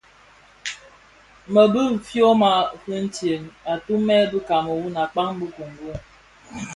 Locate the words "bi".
1.73-1.83, 4.31-4.39